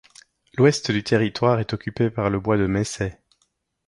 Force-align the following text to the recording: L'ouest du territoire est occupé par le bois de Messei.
L'ouest 0.57 0.89
du 0.89 1.03
territoire 1.03 1.59
est 1.59 1.73
occupé 1.73 2.09
par 2.09 2.31
le 2.31 2.39
bois 2.39 2.57
de 2.57 2.65
Messei. 2.65 3.13